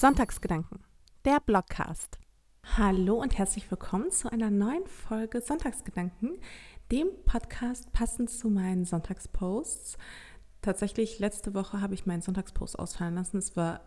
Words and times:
Sonntagsgedanken, 0.00 0.78
der 1.26 1.40
Blogcast. 1.40 2.18
Hallo 2.78 3.20
und 3.20 3.36
herzlich 3.36 3.70
willkommen 3.70 4.10
zu 4.10 4.32
einer 4.32 4.50
neuen 4.50 4.86
Folge 4.86 5.42
Sonntagsgedanken, 5.42 6.38
dem 6.90 7.08
Podcast 7.26 7.92
passend 7.92 8.30
zu 8.30 8.48
meinen 8.48 8.86
Sonntagsposts. 8.86 9.98
Tatsächlich, 10.62 11.18
letzte 11.18 11.52
Woche 11.52 11.82
habe 11.82 11.92
ich 11.92 12.06
meinen 12.06 12.22
Sonntagspost 12.22 12.78
ausfallen 12.78 13.16
lassen. 13.16 13.36
Es 13.36 13.58
war 13.58 13.82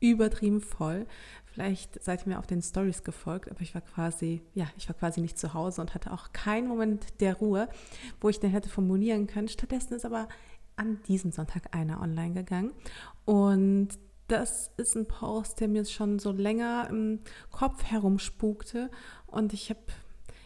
übertrieben 0.00 0.62
voll. 0.62 1.06
Vielleicht 1.44 2.02
seid 2.02 2.22
ihr 2.22 2.30
mir 2.30 2.38
auf 2.38 2.46
den 2.46 2.62
Stories 2.62 3.04
gefolgt, 3.04 3.50
aber 3.50 3.60
ich 3.60 3.74
war 3.74 3.82
quasi, 3.82 4.40
ja, 4.54 4.68
ich 4.78 4.88
war 4.88 4.96
quasi 4.96 5.20
nicht 5.20 5.38
zu 5.38 5.52
Hause 5.52 5.82
und 5.82 5.94
hatte 5.94 6.12
auch 6.12 6.32
keinen 6.32 6.68
Moment 6.68 7.20
der 7.20 7.34
Ruhe, 7.34 7.68
wo 8.22 8.30
ich 8.30 8.40
den 8.40 8.52
hätte 8.52 8.70
formulieren 8.70 9.26
können. 9.26 9.48
Stattdessen 9.48 9.92
ist 9.92 10.06
aber 10.06 10.28
an 10.76 10.98
diesem 11.08 11.30
Sonntag 11.30 11.76
einer 11.76 12.00
online 12.00 12.32
gegangen 12.32 12.72
und 13.26 13.90
das 14.28 14.70
ist 14.76 14.94
ein 14.94 15.06
Post, 15.06 15.60
der 15.60 15.68
mir 15.68 15.84
schon 15.84 16.18
so 16.18 16.32
länger 16.32 16.86
im 16.88 17.20
Kopf 17.50 17.82
herumspukte 17.84 18.90
und 19.26 19.52
ich 19.52 19.70
habe 19.70 19.80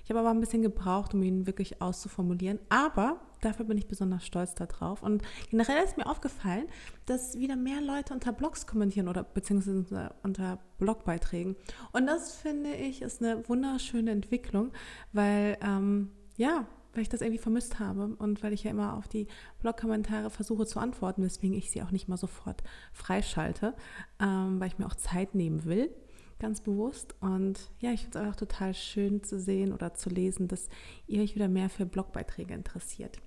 ich 0.05 0.11
habe 0.11 0.21
aber 0.21 0.31
ein 0.31 0.41
bisschen 0.41 0.63
gebraucht, 0.63 1.15
um 1.15 1.23
ihn 1.23 1.47
wirklich 1.47 1.81
auszuformulieren. 1.81 2.59
Aber 2.69 3.21
dafür 3.41 3.67
bin 3.67 3.79
ich 3.79 3.87
besonders 3.87 4.27
stolz 4.27 4.55
darauf. 4.55 5.03
Und 5.03 5.23
generell 5.51 5.85
ist 5.85 5.97
mir 5.97 6.07
aufgefallen, 6.07 6.67
dass 7.07 7.39
wieder 7.39 7.55
mehr 7.55 7.81
Leute 7.81 8.13
unter 8.13 8.33
Blogs 8.33 8.67
kommentieren 8.67 9.09
oder 9.09 9.23
beziehungsweise 9.23 10.13
unter 10.25 10.59
Blogbeiträgen. 10.79 11.57
Und 11.93 12.07
das 12.07 12.35
finde 12.35 12.75
ich 12.75 13.03
ist 13.03 13.23
eine 13.23 13.49
wunderschöne 13.49 14.11
Entwicklung, 14.11 14.73
weil 15.13 15.57
ähm, 15.63 16.11
ja, 16.37 16.67
weil 16.95 17.03
ich 17.03 17.09
das 17.09 17.21
irgendwie 17.21 17.39
vermisst 17.39 17.79
habe 17.79 18.15
und 18.19 18.43
weil 18.43 18.53
ich 18.53 18.65
ja 18.65 18.71
immer 18.71 18.97
auf 18.97 19.09
die 19.09 19.27
Blog-Kommentare 19.61 20.31
versuche 20.31 20.67
zu 20.67 20.79
antworten, 20.79 21.23
weswegen 21.23 21.57
ich 21.57 21.71
sie 21.71 21.83
auch 21.83 21.91
nicht 21.91 22.09
mal 22.09 22.17
sofort 22.17 22.63
freischalte, 22.93 23.75
ähm, 24.21 24.61
weil 24.61 24.69
ich 24.69 24.79
mir 24.79 24.87
auch 24.87 24.95
Zeit 24.95 25.35
nehmen 25.35 25.65
will, 25.65 25.91
ganz 26.39 26.61
bewusst. 26.61 27.15
Und 27.21 27.71
ja, 27.81 27.93
ich 27.93 28.03
finde 28.03 28.19
es 28.19 28.25
einfach 28.25 28.37
total 28.37 28.75
schön 28.75 29.23
zu 29.23 29.39
sehen 29.39 29.73
oder 29.73 29.95
zu 29.95 30.11
lesen, 30.11 30.49
dass 30.49 30.69
ihr 31.07 31.23
euch 31.23 31.35
wieder 31.35 31.49
mehr 31.49 31.71
für 31.71 31.87
Blogbeiträge 31.87 32.53
interessiert. 32.53 33.19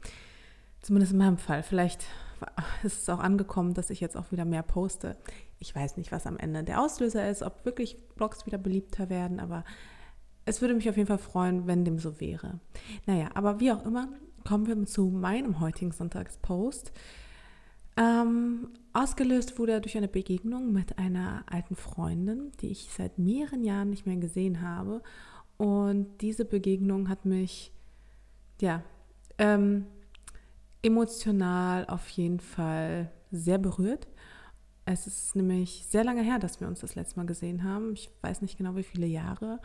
Zumindest 0.82 1.14
in 1.14 1.18
meinem 1.18 1.38
Fall. 1.38 1.64
Vielleicht 1.64 2.06
ist 2.84 3.02
es 3.02 3.10
auch 3.10 3.20
angekommen, 3.20 3.74
dass 3.74 3.90
ich 3.90 4.02
jetzt 4.02 4.16
auch 4.16 4.32
wieder 4.32 4.46
mehr 4.46 4.62
poste. 4.62 5.18
Ich 5.58 5.74
weiß 5.76 5.98
nicht, 5.98 6.12
was 6.12 6.28
am 6.28 6.38
Ende 6.38 6.64
der 6.64 6.82
Auslöser 6.82 7.28
ist, 7.28 7.42
ob 7.42 7.66
wirklich 7.66 7.98
Blogs 8.16 8.46
wieder 8.46 8.58
beliebter 8.58 9.10
werden, 9.10 9.40
aber 9.40 9.64
es 10.46 10.62
würde 10.62 10.76
mich 10.76 10.90
auf 10.90 10.98
jeden 10.98 11.08
Fall 11.08 11.18
freuen, 11.18 11.68
wenn 11.68 11.86
dem 11.86 12.00
so 12.00 12.20
wäre. 12.20 12.60
Naja, 13.06 13.30
aber 13.34 13.60
wie 13.60 13.72
auch 13.72 13.86
immer, 13.86 14.10
kommen 14.48 14.68
wir 14.68 14.86
zu 14.86 15.08
meinem 15.08 15.60
heutigen 15.60 15.92
Sonntagspost. 15.92 16.92
Ähm, 17.98 18.70
ausgelöst 18.94 19.58
wurde 19.58 19.74
er 19.74 19.80
durch 19.80 19.98
eine 19.98 20.08
Begegnung 20.08 20.72
mit 20.72 21.00
einer 21.00 21.44
alten 21.50 21.76
Freundin, 21.76 22.52
die 22.62 22.72
ich 22.72 22.90
seit 22.92 23.18
mehreren 23.18 23.64
Jahren 23.64 23.90
nicht 23.90 24.06
mehr 24.06 24.18
gesehen 24.18 24.62
habe. 24.62 25.02
Und 25.58 26.22
diese 26.22 26.46
Begegnung 26.46 27.10
hat 27.10 27.26
mich, 27.26 27.72
ja, 28.60 28.84
ähm, 29.38 29.86
emotional 30.84 31.86
auf 31.88 32.08
jeden 32.10 32.40
Fall 32.40 33.12
sehr 33.32 33.58
berührt. 33.58 34.08
Es 34.86 35.08
ist 35.08 35.36
nämlich 35.36 35.88
sehr 35.90 36.04
lange 36.04 36.22
her, 36.22 36.38
dass 36.38 36.60
wir 36.60 36.68
uns 36.68 36.82
das 36.82 36.94
letzte 36.94 37.18
Mal 37.18 37.26
gesehen 37.26 37.64
haben. 37.64 37.94
Ich 37.94 38.12
weiß 38.22 38.42
nicht 38.42 38.58
genau, 38.58 38.76
wie 38.76 38.84
viele 38.84 39.08
Jahre 39.08 39.60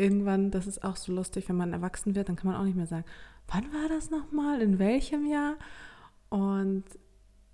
irgendwann, 0.00 0.50
das 0.50 0.66
ist 0.66 0.82
auch 0.82 0.96
so 0.96 1.12
lustig, 1.12 1.48
wenn 1.48 1.56
man 1.56 1.72
erwachsen 1.72 2.14
wird, 2.14 2.28
dann 2.28 2.36
kann 2.36 2.50
man 2.50 2.60
auch 2.60 2.64
nicht 2.64 2.76
mehr 2.76 2.86
sagen, 2.86 3.04
wann 3.48 3.72
war 3.72 3.88
das 3.88 4.10
nochmal, 4.10 4.62
in 4.62 4.78
welchem 4.78 5.26
Jahr? 5.26 5.56
Und 6.30 6.84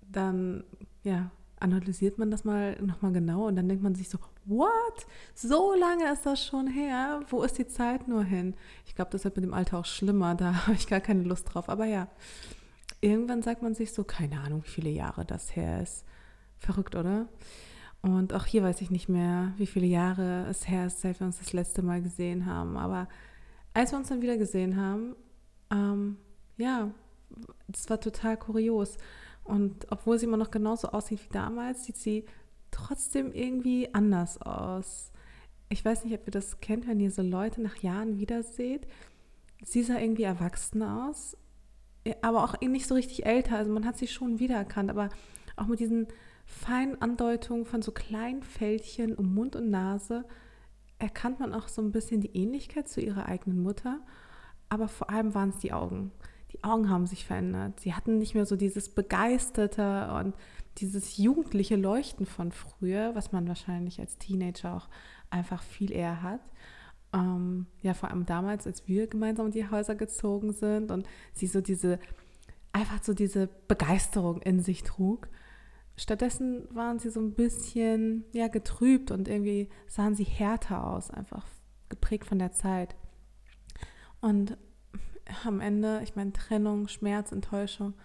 dann, 0.01 0.63
ja, 1.03 1.31
analysiert 1.59 2.17
man 2.17 2.31
das 2.31 2.43
mal 2.43 2.79
nochmal 2.81 3.11
genau 3.11 3.47
und 3.47 3.55
dann 3.55 3.67
denkt 3.67 3.83
man 3.83 3.95
sich 3.95 4.09
so, 4.09 4.19
what? 4.45 5.07
So 5.33 5.73
lange 5.73 6.11
ist 6.11 6.25
das 6.25 6.45
schon 6.45 6.67
her? 6.67 7.21
Wo 7.29 7.43
ist 7.43 7.57
die 7.57 7.67
Zeit 7.67 8.07
nur 8.07 8.23
hin? 8.23 8.55
Ich 8.85 8.95
glaube, 8.95 9.11
das 9.11 9.23
wird 9.23 9.35
mit 9.35 9.43
dem 9.43 9.53
Alter 9.53 9.79
auch 9.79 9.85
schlimmer, 9.85 10.35
da 10.35 10.53
habe 10.67 10.73
ich 10.73 10.87
gar 10.87 11.01
keine 11.01 11.23
Lust 11.23 11.53
drauf. 11.53 11.69
Aber 11.69 11.85
ja, 11.85 12.07
irgendwann 13.01 13.41
sagt 13.41 13.61
man 13.61 13.75
sich 13.75 13.91
so, 13.91 14.03
keine 14.03 14.39
Ahnung, 14.39 14.63
wie 14.63 14.69
viele 14.69 14.89
Jahre 14.89 15.25
das 15.25 15.55
her 15.55 15.81
ist. 15.81 16.05
Verrückt, 16.57 16.95
oder? 16.95 17.27
Und 18.01 18.33
auch 18.33 18.45
hier 18.45 18.63
weiß 18.63 18.81
ich 18.81 18.91
nicht 18.91 19.09
mehr, 19.09 19.53
wie 19.57 19.67
viele 19.67 19.87
Jahre 19.87 20.45
es 20.49 20.67
her 20.67 20.85
ist, 20.85 21.01
seit 21.01 21.19
wir 21.19 21.27
uns 21.27 21.39
das 21.39 21.53
letzte 21.53 21.81
Mal 21.81 22.01
gesehen 22.01 22.45
haben. 22.45 22.77
Aber 22.77 23.07
als 23.73 23.91
wir 23.91 23.97
uns 23.97 24.09
dann 24.09 24.21
wieder 24.21 24.37
gesehen 24.37 24.75
haben, 24.77 25.15
ähm, 25.71 26.17
ja, 26.57 26.91
das 27.67 27.89
war 27.89 27.99
total 27.99 28.37
kurios. 28.37 28.97
Und 29.43 29.87
obwohl 29.91 30.19
sie 30.19 30.25
immer 30.25 30.37
noch 30.37 30.51
genauso 30.51 30.89
aussieht 30.89 31.23
wie 31.23 31.33
damals, 31.33 31.85
sieht 31.85 31.97
sie 31.97 32.25
trotzdem 32.71 33.31
irgendwie 33.33 33.93
anders 33.93 34.41
aus. 34.41 35.11
Ich 35.69 35.83
weiß 35.83 36.03
nicht, 36.03 36.13
ob 36.13 36.27
ihr 36.27 36.31
das 36.31 36.59
kennt, 36.59 36.87
wenn 36.87 36.99
ihr 36.99 37.11
so 37.11 37.21
Leute 37.21 37.61
nach 37.61 37.77
Jahren 37.77 38.19
wiederseht. 38.19 38.87
Sie 39.63 39.83
sah 39.83 39.99
irgendwie 39.99 40.23
erwachsen 40.23 40.83
aus, 40.83 41.35
aber 42.21 42.43
auch 42.43 42.59
nicht 42.61 42.87
so 42.87 42.95
richtig 42.95 43.25
älter. 43.25 43.57
Also 43.57 43.71
man 43.71 43.85
hat 43.85 43.97
sie 43.97 44.07
schon 44.07 44.39
wiedererkannt, 44.39 44.89
aber 44.89 45.09
auch 45.55 45.67
mit 45.67 45.79
diesen 45.79 46.07
feinen 46.47 46.99
Andeutungen 47.01 47.65
von 47.65 47.81
so 47.81 47.91
kleinen 47.91 48.41
Fältchen 48.41 49.13
um 49.13 49.33
Mund 49.35 49.55
und 49.55 49.69
Nase 49.69 50.25
erkannt 50.97 51.39
man 51.39 51.53
auch 51.53 51.67
so 51.67 51.81
ein 51.81 51.91
bisschen 51.91 52.21
die 52.21 52.35
Ähnlichkeit 52.35 52.87
zu 52.87 53.01
ihrer 53.01 53.27
eigenen 53.27 53.61
Mutter. 53.61 53.99
Aber 54.69 54.87
vor 54.87 55.09
allem 55.09 55.35
waren 55.35 55.49
es 55.49 55.59
die 55.59 55.73
Augen. 55.73 56.11
Die 56.53 56.63
Augen 56.63 56.89
haben 56.89 57.05
sich 57.05 57.25
verändert. 57.25 57.79
Sie 57.79 57.93
hatten 57.93 58.17
nicht 58.17 58.33
mehr 58.33 58.45
so 58.45 58.55
dieses 58.55 58.89
begeisterte 58.89 60.11
und 60.13 60.33
dieses 60.77 61.17
jugendliche 61.17 61.75
Leuchten 61.75 62.25
von 62.25 62.51
früher, 62.51 63.13
was 63.13 63.31
man 63.31 63.47
wahrscheinlich 63.47 63.99
als 63.99 64.17
Teenager 64.17 64.75
auch 64.75 64.87
einfach 65.29 65.61
viel 65.61 65.91
eher 65.91 66.21
hat. 66.21 66.41
Ähm, 67.13 67.67
ja, 67.81 67.93
vor 67.93 68.09
allem 68.09 68.25
damals, 68.25 68.65
als 68.65 68.87
wir 68.87 69.07
gemeinsam 69.07 69.47
in 69.47 69.51
die 69.51 69.69
Häuser 69.69 69.95
gezogen 69.95 70.53
sind 70.53 70.91
und 70.91 71.07
sie 71.33 71.47
so 71.47 71.61
diese, 71.61 71.99
einfach 72.71 73.03
so 73.03 73.13
diese 73.13 73.49
Begeisterung 73.67 74.41
in 74.41 74.61
sich 74.61 74.83
trug. 74.83 75.27
Stattdessen 75.97 76.67
waren 76.69 76.99
sie 76.99 77.09
so 77.09 77.19
ein 77.19 77.33
bisschen 77.33 78.23
ja, 78.31 78.47
getrübt 78.47 79.09
und 79.09 79.27
irgendwie 79.27 79.69
sahen 79.87 80.15
sie 80.15 80.23
härter 80.23 80.85
aus, 80.85 81.09
einfach 81.09 81.45
geprägt 81.89 82.27
von 82.27 82.37
der 82.37 82.51
Zeit. 82.51 82.95
Und 84.21 84.57
am 85.43 85.59
Ende, 85.59 86.01
ich 86.03 86.15
meine, 86.15 86.33
Trennung, 86.33 86.87
Schmerz, 86.87 87.31
Enttäuschung, 87.31 87.95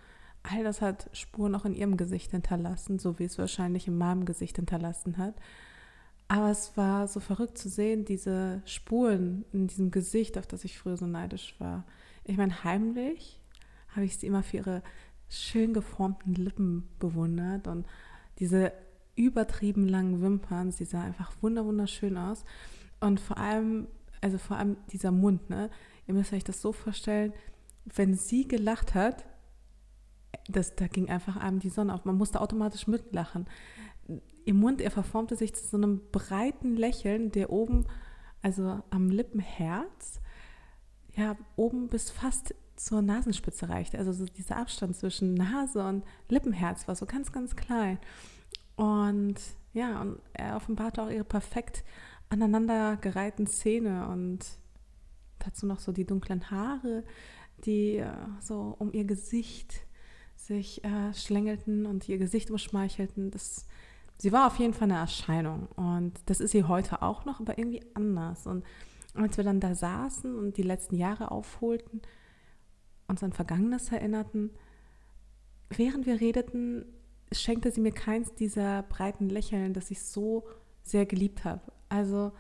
all 0.42 0.64
das 0.64 0.80
hat 0.80 1.10
Spuren 1.12 1.54
auch 1.54 1.66
in 1.66 1.74
ihrem 1.74 1.96
Gesicht 1.98 2.30
hinterlassen, 2.30 2.98
so 2.98 3.18
wie 3.18 3.24
es 3.24 3.38
wahrscheinlich 3.38 3.86
in 3.86 3.98
meinem 3.98 4.24
Gesicht 4.24 4.56
hinterlassen 4.56 5.18
hat. 5.18 5.34
Aber 6.28 6.50
es 6.50 6.76
war 6.78 7.08
so 7.08 7.20
verrückt 7.20 7.58
zu 7.58 7.68
sehen, 7.68 8.06
diese 8.06 8.62
Spuren 8.64 9.44
in 9.52 9.66
diesem 9.66 9.90
Gesicht, 9.90 10.38
auf 10.38 10.46
das 10.46 10.64
ich 10.64 10.78
früher 10.78 10.96
so 10.96 11.06
neidisch 11.06 11.54
war. 11.58 11.84
Ich 12.24 12.38
meine, 12.38 12.64
heimlich 12.64 13.38
habe 13.88 14.06
ich 14.06 14.16
sie 14.16 14.28
immer 14.28 14.42
für 14.42 14.56
ihre 14.56 14.82
schön 15.32 15.72
geformten 15.72 16.34
Lippen 16.34 16.88
bewundert 16.98 17.66
und 17.66 17.86
diese 18.38 18.72
übertrieben 19.14 19.86
langen 19.86 20.22
Wimpern, 20.22 20.70
sie 20.72 20.84
sah 20.84 21.02
einfach 21.02 21.32
wunderschön 21.40 22.16
aus 22.16 22.44
und 23.00 23.20
vor 23.20 23.38
allem, 23.38 23.88
also 24.20 24.38
vor 24.38 24.56
allem 24.56 24.76
dieser 24.90 25.10
Mund, 25.10 25.50
ne? 25.50 25.70
Ihr 26.06 26.14
müsst 26.14 26.32
euch 26.32 26.44
das 26.44 26.60
so 26.60 26.72
vorstellen, 26.72 27.32
wenn 27.84 28.14
sie 28.14 28.46
gelacht 28.46 28.94
hat, 28.94 29.24
das, 30.48 30.74
da 30.74 30.86
ging 30.86 31.08
einfach 31.08 31.36
einem 31.36 31.58
die 31.58 31.68
Sonne 31.68 31.94
auf. 31.94 32.04
Man 32.04 32.16
musste 32.16 32.40
automatisch 32.40 32.86
mitlachen. 32.86 33.46
Ihr 34.44 34.54
Mund, 34.54 34.80
er 34.80 34.90
verformte 34.90 35.36
sich 35.36 35.54
zu 35.54 35.66
so 35.66 35.76
einem 35.76 36.00
breiten 36.10 36.76
Lächeln, 36.76 37.30
der 37.30 37.50
oben, 37.50 37.86
also 38.40 38.82
am 38.90 39.08
Lippenherz, 39.08 40.20
ja, 41.14 41.36
oben 41.56 41.88
bis 41.88 42.10
fast 42.10 42.54
zur 42.84 43.02
Nasenspitze 43.02 43.68
reichte. 43.68 43.98
Also 43.98 44.12
so 44.12 44.24
dieser 44.24 44.56
Abstand 44.56 44.96
zwischen 44.96 45.34
Nase 45.34 45.84
und 45.84 46.04
Lippenherz 46.28 46.88
war 46.88 46.96
so 46.96 47.06
ganz, 47.06 47.30
ganz 47.32 47.54
klein. 47.54 47.98
Und 48.76 49.36
ja, 49.72 50.00
und 50.00 50.20
er 50.32 50.56
offenbarte 50.56 51.02
auch 51.02 51.10
ihre 51.10 51.24
perfekt 51.24 51.84
aneinandergereihten 52.28 53.46
Zähne 53.46 54.08
und 54.08 54.40
dazu 55.38 55.66
noch 55.66 55.78
so 55.78 55.92
die 55.92 56.06
dunklen 56.06 56.50
Haare, 56.50 57.04
die 57.64 57.98
äh, 57.98 58.10
so 58.40 58.74
um 58.78 58.92
ihr 58.92 59.04
Gesicht 59.04 59.80
sich 60.36 60.82
äh, 60.84 61.14
schlängelten 61.14 61.86
und 61.86 62.08
ihr 62.08 62.18
Gesicht 62.18 62.50
umschmeichelten. 62.50 63.30
Das, 63.30 63.66
sie 64.18 64.32
war 64.32 64.46
auf 64.46 64.58
jeden 64.58 64.74
Fall 64.74 64.90
eine 64.90 64.98
Erscheinung 64.98 65.68
und 65.76 66.14
das 66.26 66.40
ist 66.40 66.50
sie 66.50 66.64
heute 66.64 67.02
auch 67.02 67.24
noch, 67.24 67.38
aber 67.38 67.58
irgendwie 67.58 67.84
anders. 67.94 68.46
Und 68.46 68.64
als 69.14 69.36
wir 69.36 69.44
dann 69.44 69.60
da 69.60 69.74
saßen 69.74 70.34
und 70.34 70.56
die 70.56 70.62
letzten 70.62 70.96
Jahre 70.96 71.30
aufholten, 71.30 72.02
uns 73.12 73.22
an 73.22 73.32
Vergangenes 73.32 73.92
erinnerten. 73.92 74.50
Während 75.70 76.06
wir 76.06 76.20
redeten, 76.20 76.84
schenkte 77.30 77.70
sie 77.70 77.80
mir 77.80 77.92
keins 77.92 78.34
dieser 78.34 78.82
breiten 78.82 79.28
Lächeln, 79.28 79.72
das 79.74 79.90
ich 79.90 80.02
so 80.02 80.44
sehr 80.82 81.06
geliebt 81.06 81.44
habe. 81.44 81.60
Also 81.88 82.32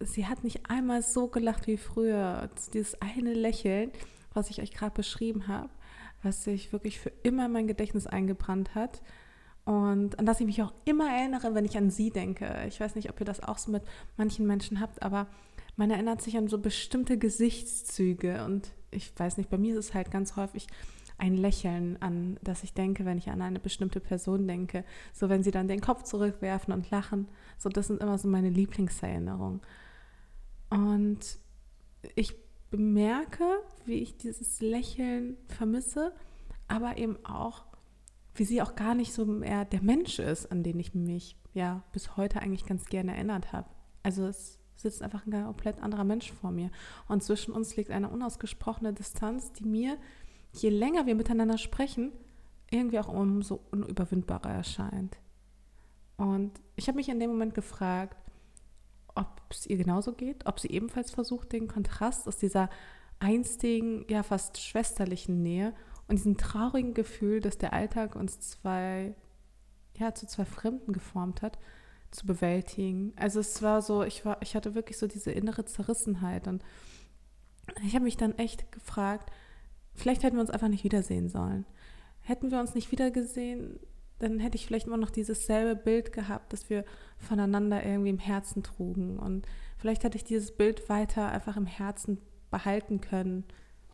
sie 0.00 0.26
hat 0.26 0.44
nicht 0.44 0.70
einmal 0.70 1.02
so 1.02 1.28
gelacht 1.28 1.66
wie 1.66 1.76
früher. 1.76 2.50
Dieses 2.72 3.00
eine 3.00 3.34
Lächeln, 3.34 3.92
was 4.32 4.50
ich 4.50 4.60
euch 4.60 4.72
gerade 4.72 4.94
beschrieben 4.94 5.48
habe, 5.48 5.70
was 6.22 6.44
sich 6.44 6.72
wirklich 6.72 6.98
für 6.98 7.12
immer 7.22 7.46
in 7.46 7.52
mein 7.52 7.66
Gedächtnis 7.66 8.06
eingebrannt 8.06 8.74
hat. 8.74 9.02
und 9.64 10.18
an 10.18 10.24
das 10.24 10.40
ich 10.40 10.46
mich 10.46 10.62
auch 10.62 10.72
immer 10.86 11.10
erinnere, 11.14 11.54
wenn 11.54 11.66
ich 11.66 11.76
an 11.76 11.90
sie 11.90 12.10
denke. 12.10 12.64
Ich 12.68 12.80
weiß 12.80 12.94
nicht, 12.94 13.10
ob 13.10 13.20
ihr 13.20 13.26
das 13.26 13.42
auch 13.42 13.58
so 13.58 13.70
mit 13.70 13.82
manchen 14.16 14.46
Menschen 14.46 14.80
habt, 14.80 15.02
aber 15.02 15.26
man 15.76 15.90
erinnert 15.90 16.22
sich 16.22 16.36
an 16.38 16.48
so 16.48 16.58
bestimmte 16.58 17.18
Gesichtszüge 17.18 18.44
und 18.44 18.72
ich 18.90 19.12
weiß 19.16 19.36
nicht, 19.36 19.50
bei 19.50 19.58
mir 19.58 19.78
ist 19.78 19.86
es 19.86 19.94
halt 19.94 20.10
ganz 20.10 20.36
häufig 20.36 20.66
ein 21.18 21.36
Lächeln, 21.36 22.00
an 22.00 22.38
das 22.42 22.62
ich 22.62 22.74
denke, 22.74 23.04
wenn 23.04 23.18
ich 23.18 23.28
an 23.28 23.42
eine 23.42 23.58
bestimmte 23.58 24.00
Person 24.00 24.46
denke. 24.46 24.84
So 25.12 25.28
wenn 25.28 25.42
sie 25.42 25.50
dann 25.50 25.68
den 25.68 25.80
Kopf 25.80 26.04
zurückwerfen 26.04 26.72
und 26.72 26.90
lachen. 26.90 27.28
So, 27.58 27.68
das 27.68 27.88
sind 27.88 28.00
immer 28.00 28.18
so 28.18 28.28
meine 28.28 28.50
Lieblingserinnerungen. 28.50 29.60
Und 30.70 31.38
ich 32.14 32.34
bemerke, 32.70 33.44
wie 33.84 33.94
ich 33.94 34.16
dieses 34.16 34.60
Lächeln 34.60 35.36
vermisse, 35.48 36.14
aber 36.68 36.98
eben 36.98 37.24
auch, 37.24 37.64
wie 38.34 38.44
sie 38.44 38.62
auch 38.62 38.76
gar 38.76 38.94
nicht 38.94 39.12
so 39.12 39.26
mehr 39.26 39.64
der 39.64 39.82
Mensch 39.82 40.20
ist, 40.20 40.52
an 40.52 40.62
den 40.62 40.78
ich 40.78 40.94
mich 40.94 41.36
ja 41.54 41.82
bis 41.92 42.16
heute 42.16 42.40
eigentlich 42.40 42.66
ganz 42.66 42.84
gerne 42.86 43.14
erinnert 43.14 43.52
habe. 43.52 43.68
Also 44.02 44.26
es 44.26 44.58
sitzt 44.78 45.02
einfach 45.02 45.26
ein 45.26 45.44
komplett 45.44 45.82
anderer 45.82 46.04
Mensch 46.04 46.32
vor 46.32 46.50
mir. 46.50 46.70
Und 47.08 47.22
zwischen 47.22 47.52
uns 47.52 47.76
liegt 47.76 47.90
eine 47.90 48.08
unausgesprochene 48.08 48.92
Distanz, 48.92 49.52
die 49.52 49.64
mir, 49.64 49.98
je 50.52 50.70
länger 50.70 51.06
wir 51.06 51.14
miteinander 51.14 51.58
sprechen, 51.58 52.12
irgendwie 52.70 52.98
auch 52.98 53.08
umso 53.08 53.60
unüberwindbarer 53.70 54.50
erscheint. 54.50 55.18
Und 56.16 56.52
ich 56.76 56.88
habe 56.88 56.96
mich 56.96 57.08
in 57.08 57.20
dem 57.20 57.30
Moment 57.30 57.54
gefragt, 57.54 58.16
ob 59.14 59.26
es 59.50 59.66
ihr 59.66 59.76
genauso 59.76 60.12
geht, 60.12 60.46
ob 60.46 60.60
sie 60.60 60.68
ebenfalls 60.68 61.10
versucht, 61.10 61.52
den 61.52 61.68
Kontrast 61.68 62.28
aus 62.28 62.36
dieser 62.36 62.70
einstigen, 63.18 64.04
ja 64.08 64.22
fast 64.22 64.60
schwesterlichen 64.60 65.42
Nähe 65.42 65.74
und 66.06 66.16
diesem 66.16 66.36
traurigen 66.36 66.94
Gefühl, 66.94 67.40
dass 67.40 67.58
der 67.58 67.72
Alltag 67.72 68.14
uns 68.14 68.38
zwei, 68.40 69.14
ja, 69.96 70.14
zu 70.14 70.26
zwei 70.26 70.44
Fremden 70.44 70.92
geformt 70.92 71.42
hat, 71.42 71.58
zu 72.10 72.26
bewältigen. 72.26 73.12
Also 73.16 73.40
es 73.40 73.62
war 73.62 73.82
so, 73.82 74.02
ich 74.02 74.24
war, 74.24 74.38
ich 74.40 74.54
hatte 74.54 74.74
wirklich 74.74 74.98
so 74.98 75.06
diese 75.06 75.30
innere 75.30 75.64
Zerrissenheit 75.64 76.48
und 76.48 76.62
ich 77.84 77.94
habe 77.94 78.04
mich 78.04 78.16
dann 78.16 78.36
echt 78.38 78.72
gefragt, 78.72 79.30
vielleicht 79.94 80.22
hätten 80.22 80.36
wir 80.36 80.40
uns 80.40 80.50
einfach 80.50 80.68
nicht 80.68 80.84
wiedersehen 80.84 81.28
sollen. 81.28 81.66
Hätten 82.20 82.50
wir 82.50 82.60
uns 82.60 82.74
nicht 82.74 82.90
wiedergesehen, 82.92 83.78
dann 84.18 84.40
hätte 84.40 84.56
ich 84.56 84.66
vielleicht 84.66 84.86
immer 84.86 84.96
noch 84.96 85.10
dieses 85.10 85.46
selbe 85.46 85.76
Bild 85.76 86.12
gehabt, 86.12 86.52
das 86.52 86.68
wir 86.70 86.84
voneinander 87.18 87.84
irgendwie 87.84 88.10
im 88.10 88.18
Herzen 88.18 88.62
trugen. 88.62 89.18
Und 89.18 89.46
vielleicht 89.76 90.04
hätte 90.04 90.16
ich 90.16 90.24
dieses 90.24 90.52
Bild 90.52 90.88
weiter 90.88 91.30
einfach 91.30 91.56
im 91.56 91.66
Herzen 91.66 92.18
behalten 92.50 93.00
können. 93.00 93.44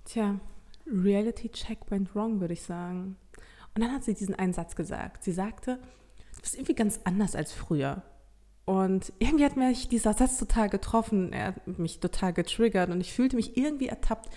Tja, 0.04 0.40
Reality 0.86 1.50
Check 1.50 1.90
went 1.90 2.14
wrong, 2.14 2.40
würde 2.40 2.54
ich 2.54 2.62
sagen. 2.62 3.16
Und 3.74 3.82
dann 3.82 3.92
hat 3.92 4.04
sie 4.04 4.14
diesen 4.14 4.34
einen 4.34 4.52
Satz 4.52 4.76
gesagt. 4.76 5.24
Sie 5.24 5.32
sagte, 5.32 5.78
bist 6.44 6.56
irgendwie 6.56 6.74
ganz 6.74 7.00
anders 7.04 7.34
als 7.34 7.52
früher. 7.52 8.02
Und 8.66 9.14
irgendwie 9.18 9.46
hat 9.46 9.56
mich 9.56 9.88
dieser 9.88 10.12
Satz 10.12 10.36
total 10.36 10.68
getroffen. 10.68 11.32
Er 11.32 11.46
hat 11.46 11.78
mich 11.78 12.00
total 12.00 12.34
getriggert 12.34 12.90
und 12.90 13.00
ich 13.00 13.14
fühlte 13.14 13.36
mich 13.36 13.56
irgendwie 13.56 13.88
ertappt. 13.88 14.28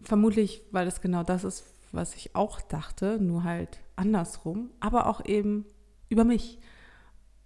Vermutlich, 0.00 0.62
weil 0.72 0.88
es 0.88 1.00
genau 1.00 1.22
das 1.22 1.44
ist, 1.44 1.64
was 1.92 2.14
ich 2.16 2.34
auch 2.34 2.60
dachte, 2.60 3.18
nur 3.20 3.44
halt 3.44 3.78
andersrum, 3.94 4.70
aber 4.80 5.06
auch 5.06 5.24
eben 5.24 5.64
über 6.08 6.24
mich. 6.24 6.58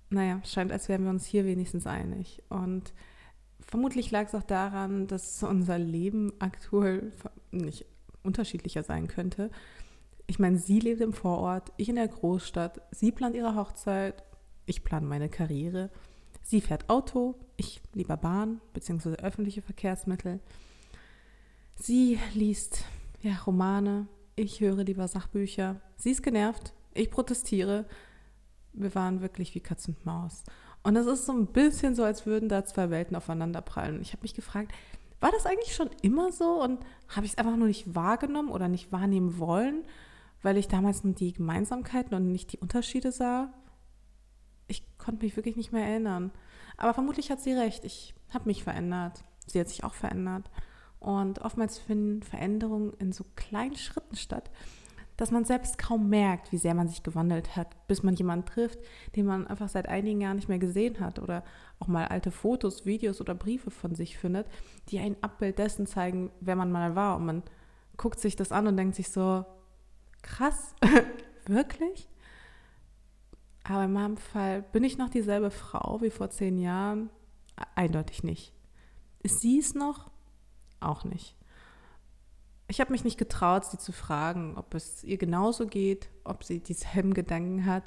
Naja, 0.09 0.41
scheint, 0.45 0.73
als 0.73 0.89
wären 0.89 1.05
wir 1.05 1.11
uns 1.11 1.27
hier 1.27 1.45
wenigstens 1.45 1.87
einig. 1.87 2.43
Und 2.49 2.95
vermutlich 3.61 4.11
lag 4.11 4.27
es 4.27 4.35
auch 4.35 4.43
daran, 4.43 5.07
dass 5.07 5.43
unser 5.43 5.79
Leben 5.79 6.33
aktuell 6.39 7.13
nicht 7.51 7.85
unterschiedlicher 8.23 8.85
sein 8.85 9.07
könnte. 9.07 9.51
Ich 10.27 10.39
meine, 10.39 10.59
sie 10.59 10.81
lebt 10.81 11.01
im 11.01 11.13
Vorort, 11.13 11.73
ich 11.77 11.89
in 11.89 11.97
der 11.97 12.09
Großstadt, 12.09 12.81
sie 12.91 13.13
plant 13.13 13.37
ihre 13.37 13.55
Hochzeit, 13.55 14.23
ich 14.67 14.85
plane 14.85 15.07
meine 15.07 15.29
Karriere. 15.29 15.91
Sie 16.43 16.61
fährt 16.61 16.89
Auto, 16.89 17.35
ich 17.57 17.81
lieber 17.93 18.17
Bahn 18.17 18.61
bzw. 18.73 19.17
öffentliche 19.17 19.63
Verkehrsmittel. 19.63 20.41
Sie 21.75 22.19
liest 22.35 22.85
ja, 23.23 23.35
Romane, 23.47 24.09
ich 24.35 24.61
höre 24.61 24.83
lieber 24.83 25.07
Sachbücher. 25.07 25.81
Sie 25.97 26.11
ist 26.11 26.23
genervt, 26.23 26.73
ich 26.93 27.11
protestiere. 27.11 27.87
Wir 28.73 28.95
waren 28.95 29.21
wirklich 29.21 29.55
wie 29.55 29.61
Katz 29.61 29.87
und 29.87 30.05
Maus. 30.05 30.43
Und 30.83 30.97
es 30.97 31.07
ist 31.07 31.27
so 31.27 31.33
ein 31.33 31.47
bisschen 31.47 31.95
so, 31.95 32.03
als 32.03 32.27
würden 32.27 32.49
da 32.49 32.65
zwei 32.65 32.91
Welten 32.91 33.17
aufeinanderprallen. 33.17 34.03
Ich 34.03 34.13
habe 34.13 34.23
mich 34.23 34.35
gefragt, 34.35 34.73
war 35.21 35.31
das 35.31 35.47
eigentlich 35.47 35.75
schon 35.75 35.91
immer 36.03 36.33
so 36.33 36.61
und 36.61 36.81
habe 37.09 37.27
ich 37.27 37.33
es 37.33 37.39
einfach 37.39 37.57
nur 37.57 37.69
nicht 37.69 37.95
wahrgenommen 37.95 38.51
oder 38.51 38.67
nicht 38.67 38.91
wahrnehmen 38.91 39.39
wollen, 39.39 39.85
weil 40.43 40.57
ich 40.57 40.69
damals 40.69 41.05
nur 41.05 41.15
die 41.15 41.33
Gemeinsamkeiten 41.33 42.15
und 42.15 42.31
nicht 42.31 42.53
die 42.53 42.59
Unterschiede 42.59 43.13
sah? 43.13 43.53
Ich 44.67 44.85
konnte 44.99 45.25
mich 45.25 45.37
wirklich 45.37 45.57
nicht 45.57 45.73
mehr 45.73 45.87
erinnern. 45.87 46.33
Aber 46.77 46.95
vermutlich 46.95 47.31
hat 47.31 47.41
sie 47.41 47.53
recht. 47.53 47.85
Ich 47.85 48.15
habe 48.33 48.47
mich 48.47 48.65
verändert. 48.65 49.25
Sie 49.47 49.61
hat 49.61 49.69
sich 49.69 49.85
auch 49.85 49.95
verändert. 49.95 50.51
Und 50.99 51.41
oftmals 51.41 51.79
finden 51.79 52.23
Veränderungen 52.23 52.93
in 52.99 53.13
so 53.13 53.25
kleinen 53.35 53.77
Schritten 53.77 54.17
statt, 54.17 54.51
dass 55.17 55.31
man 55.31 55.45
selbst 55.45 55.77
kaum 55.79 56.09
merkt, 56.09 56.53
wie 56.53 56.59
sehr 56.59 56.75
man 56.75 56.89
sich 56.89 57.03
gewandelt 57.03 57.57
hat, 57.57 57.87
bis 57.87 58.03
man 58.03 58.15
jemanden 58.15 58.47
trifft, 58.47 58.79
den 59.17 59.27
man 59.27 59.47
einfach 59.47 59.69
seit 59.69 59.89
einigen 59.89 60.21
Jahren 60.21 60.37
nicht 60.37 60.49
mehr 60.49 60.59
gesehen 60.59 61.01
hat 61.01 61.19
oder 61.19 61.45
auch 61.81 61.89
mal 61.89 62.07
alte 62.07 62.31
Fotos, 62.31 62.87
Videos 62.87 63.21
oder 63.21 63.35
Briefe 63.35 63.71
von 63.71 63.95
sich 63.95 64.17
findet, 64.17 64.47
die 64.89 65.01
ein 65.01 65.17
Abbild 65.21 65.59
dessen 65.59 65.87
zeigen, 65.87 66.31
wer 66.41 66.57
man 66.57 66.73
mal 66.73 66.95
war. 66.95 67.17
Und 67.17 67.27
man 67.27 67.43
guckt 67.97 68.21
sich 68.21 68.37
das 68.37 68.53
an 68.53 68.67
und 68.67 68.77
denkt 68.77 68.95
sich 68.95 69.11
so, 69.11 69.45
krass, 70.23 70.75
wirklich? 71.47 72.09
Aber 73.65 73.85
in 73.85 73.93
meinem 73.93 74.17
Fall 74.17 74.63
bin 74.63 74.85
ich 74.85 74.99
noch 74.99 75.11
dieselbe 75.11 75.51
Frau 75.51 76.01
wie 76.01 76.11
vor 76.11 76.31
zehn 76.31 76.59
Jahren? 76.59 77.11
Eindeutig 77.75 78.25
nicht. 78.25 78.53
Ist 79.23 79.41
sie 79.41 79.59
es 79.59 79.75
noch? 79.75 80.11
auch 80.83 81.05
nicht. 81.05 81.37
Ich 82.69 82.81
habe 82.81 82.93
mich 82.93 83.05
nicht 83.05 83.19
getraut, 83.19 83.65
sie 83.65 83.79
zu 83.79 83.93
fragen, 83.93 84.57
ob 84.57 84.75
es 84.75 85.05
ihr 85.05 85.19
genauso 85.19 85.67
geht, 85.67 86.09
ob 86.25 86.45
sie 86.45 86.61
dieselben 86.61 87.15
Gedanken 87.15 87.67
hat. 87.67 87.85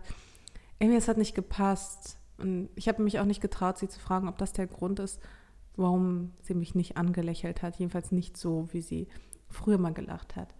Irgendwie, 0.79 0.97
es 0.97 1.07
hat 1.07 1.17
nicht 1.17 1.35
gepasst. 1.35 2.17
Und 2.37 2.69
ich 2.75 2.87
habe 2.87 3.01
mich 3.01 3.19
auch 3.19 3.25
nicht 3.25 3.41
getraut, 3.41 3.77
sie 3.77 3.87
zu 3.87 3.99
fragen, 3.99 4.27
ob 4.27 4.37
das 4.37 4.53
der 4.53 4.67
Grund 4.67 4.99
ist, 4.99 5.19
warum 5.75 6.33
sie 6.41 6.53
mich 6.53 6.75
nicht 6.75 6.97
angelächelt 6.97 7.61
hat. 7.61 7.77
Jedenfalls 7.77 8.11
nicht 8.11 8.37
so, 8.37 8.67
wie 8.73 8.81
sie 8.81 9.07
früher 9.49 9.77
mal 9.77 9.93
gelacht 9.93 10.35
hat. 10.35 10.53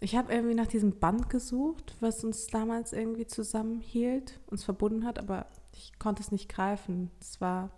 Ich 0.00 0.14
habe 0.16 0.32
irgendwie 0.32 0.54
nach 0.54 0.66
diesem 0.66 0.98
Band 0.98 1.28
gesucht, 1.28 1.96
was 2.00 2.22
uns 2.22 2.46
damals 2.46 2.92
irgendwie 2.92 3.26
zusammenhielt, 3.26 4.38
uns 4.46 4.64
verbunden 4.64 5.04
hat, 5.04 5.18
aber 5.18 5.46
ich 5.72 5.98
konnte 5.98 6.22
es 6.22 6.30
nicht 6.30 6.48
greifen. 6.48 7.10
Es 7.20 7.40
war, 7.40 7.70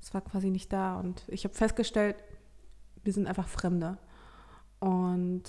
es 0.00 0.12
war 0.12 0.22
quasi 0.22 0.50
nicht 0.50 0.72
da. 0.72 0.98
Und 0.98 1.22
ich 1.28 1.44
habe 1.44 1.54
festgestellt, 1.54 2.16
wir 3.04 3.12
sind 3.12 3.28
einfach 3.28 3.46
Fremde. 3.46 3.98
Und 4.80 5.44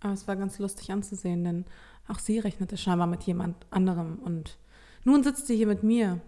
aber 0.00 0.12
es 0.12 0.28
war 0.28 0.36
ganz 0.36 0.58
lustig 0.58 0.92
anzusehen, 0.92 1.44
denn 1.44 1.64
auch 2.08 2.18
sie 2.18 2.38
rechnete 2.38 2.76
scheinbar 2.76 3.06
mit 3.06 3.22
jemand 3.24 3.66
anderem. 3.70 4.18
Und 4.18 4.58
nun 5.04 5.22
sitzt 5.22 5.46
sie 5.46 5.56
hier 5.56 5.66
mit 5.66 5.82
mir 5.82 6.20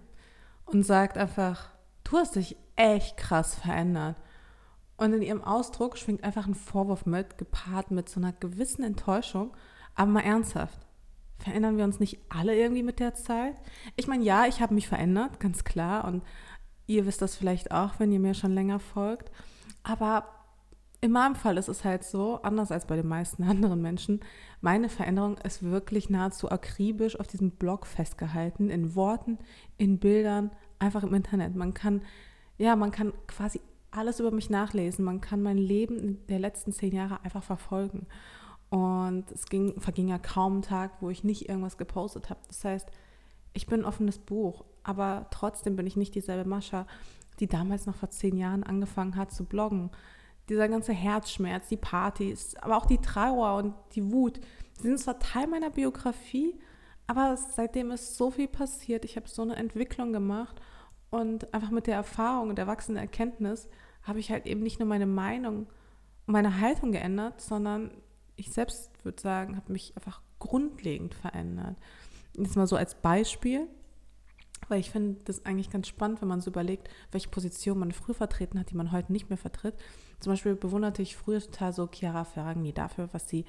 und 0.64 0.84
sagt 0.84 1.18
einfach, 1.18 1.70
du 2.04 2.16
hast 2.16 2.36
dich 2.36 2.56
echt 2.76 3.16
krass 3.16 3.54
verändert. 3.54 4.16
Und 4.98 5.12
in 5.12 5.22
ihrem 5.22 5.42
Ausdruck 5.42 5.96
schwingt 5.96 6.24
einfach 6.24 6.46
ein 6.46 6.54
Vorwurf 6.54 7.06
mit, 7.06 7.38
gepaart 7.38 7.92
mit 7.92 8.08
so 8.08 8.20
einer 8.20 8.32
gewissen 8.32 8.82
Enttäuschung, 8.82 9.56
aber 9.94 10.10
mal 10.10 10.20
ernsthaft. 10.20 10.78
Verändern 11.38 11.76
wir 11.76 11.84
uns 11.84 12.00
nicht 12.00 12.18
alle 12.28 12.56
irgendwie 12.56 12.82
mit 12.82 12.98
der 12.98 13.14
Zeit? 13.14 13.54
Ich 13.94 14.08
meine, 14.08 14.24
ja, 14.24 14.46
ich 14.46 14.60
habe 14.60 14.74
mich 14.74 14.88
verändert, 14.88 15.38
ganz 15.38 15.62
klar. 15.62 16.04
Und 16.04 16.24
ihr 16.86 17.06
wisst 17.06 17.22
das 17.22 17.36
vielleicht 17.36 17.70
auch, 17.70 18.00
wenn 18.00 18.10
ihr 18.10 18.18
mir 18.18 18.34
schon 18.34 18.52
länger 18.52 18.80
folgt. 18.80 19.30
Aber 19.84 20.26
in 21.00 21.12
meinem 21.12 21.36
Fall 21.36 21.58
ist 21.58 21.68
es 21.68 21.84
halt 21.84 22.02
so, 22.02 22.42
anders 22.42 22.72
als 22.72 22.86
bei 22.86 22.96
den 22.96 23.06
meisten 23.06 23.42
anderen 23.48 23.80
Menschen, 23.80 24.18
meine 24.60 24.88
Veränderung 24.88 25.38
ist 25.38 25.62
wirklich 25.62 26.10
nahezu 26.10 26.50
akribisch 26.50 27.18
auf 27.20 27.28
diesem 27.28 27.52
Blog 27.52 27.86
festgehalten, 27.86 28.68
in 28.68 28.96
Worten, 28.96 29.38
in 29.76 30.00
Bildern, 30.00 30.50
einfach 30.80 31.04
im 31.04 31.14
Internet. 31.14 31.54
Man 31.54 31.72
kann, 31.72 32.02
ja, 32.56 32.74
man 32.74 32.90
kann 32.90 33.12
quasi 33.28 33.60
alles 33.90 34.20
über 34.20 34.30
mich 34.30 34.50
nachlesen. 34.50 35.04
Man 35.04 35.20
kann 35.20 35.42
mein 35.42 35.58
Leben 35.58 36.26
der 36.28 36.38
letzten 36.38 36.72
zehn 36.72 36.94
Jahre 36.94 37.22
einfach 37.24 37.42
verfolgen. 37.42 38.06
Und 38.70 39.30
es 39.32 39.46
ging, 39.46 39.80
verging 39.80 40.08
ja 40.08 40.18
kaum 40.18 40.58
ein 40.58 40.62
Tag, 40.62 40.92
wo 41.00 41.08
ich 41.08 41.24
nicht 41.24 41.48
irgendwas 41.48 41.78
gepostet 41.78 42.28
habe. 42.28 42.40
Das 42.48 42.64
heißt, 42.64 42.88
ich 43.54 43.66
bin 43.66 43.80
ein 43.80 43.86
offenes 43.86 44.18
Buch, 44.18 44.64
aber 44.82 45.26
trotzdem 45.30 45.76
bin 45.76 45.86
ich 45.86 45.96
nicht 45.96 46.14
dieselbe 46.14 46.48
Mascha, 46.48 46.86
die 47.40 47.46
damals 47.46 47.86
noch 47.86 47.94
vor 47.94 48.10
zehn 48.10 48.36
Jahren 48.36 48.62
angefangen 48.62 49.16
hat 49.16 49.32
zu 49.32 49.44
bloggen. 49.44 49.90
Dieser 50.48 50.68
ganze 50.68 50.92
Herzschmerz, 50.92 51.68
die 51.68 51.76
Partys, 51.76 52.56
aber 52.56 52.76
auch 52.76 52.86
die 52.86 52.98
Trauer 52.98 53.56
und 53.56 53.74
die 53.94 54.12
Wut, 54.12 54.40
sind 54.80 54.98
zwar 54.98 55.18
Teil 55.18 55.46
meiner 55.46 55.70
Biografie, 55.70 56.58
aber 57.06 57.36
seitdem 57.36 57.90
ist 57.90 58.16
so 58.16 58.30
viel 58.30 58.48
passiert. 58.48 59.04
Ich 59.04 59.16
habe 59.16 59.28
so 59.28 59.42
eine 59.42 59.56
Entwicklung 59.56 60.12
gemacht 60.12 60.60
und 61.10 61.52
einfach 61.54 61.70
mit 61.70 61.86
der 61.86 61.94
Erfahrung 61.94 62.50
und 62.50 62.58
der 62.58 62.66
wachsenden 62.66 63.02
Erkenntnis 63.02 63.68
habe 64.02 64.20
ich 64.20 64.30
halt 64.30 64.46
eben 64.46 64.62
nicht 64.62 64.78
nur 64.78 64.88
meine 64.88 65.06
Meinung 65.06 65.66
und 66.26 66.32
meine 66.32 66.60
Haltung 66.60 66.92
geändert, 66.92 67.40
sondern 67.40 67.90
ich 68.36 68.52
selbst 68.52 68.90
würde 69.04 69.20
sagen, 69.20 69.56
habe 69.56 69.72
mich 69.72 69.96
einfach 69.96 70.20
grundlegend 70.38 71.14
verändert. 71.14 71.76
Jetzt 72.36 72.56
mal 72.56 72.66
so 72.66 72.76
als 72.76 72.94
Beispiel, 72.94 73.66
weil 74.68 74.80
ich 74.80 74.90
finde 74.90 75.20
das 75.24 75.44
eigentlich 75.44 75.70
ganz 75.70 75.88
spannend, 75.88 76.20
wenn 76.20 76.28
man 76.28 76.40
so 76.40 76.50
überlegt, 76.50 76.88
welche 77.10 77.28
Position 77.28 77.78
man 77.78 77.92
früher 77.92 78.14
vertreten 78.14 78.58
hat, 78.58 78.70
die 78.70 78.76
man 78.76 78.92
heute 78.92 79.12
nicht 79.12 79.28
mehr 79.28 79.38
vertritt. 79.38 79.74
Zum 80.20 80.32
Beispiel 80.32 80.54
bewunderte 80.54 81.02
ich 81.02 81.16
früher 81.16 81.40
total 81.40 81.72
so 81.72 81.88
Chiara 81.92 82.24
Ferragni 82.24 82.72
dafür, 82.72 83.08
was 83.12 83.28
sie 83.28 83.44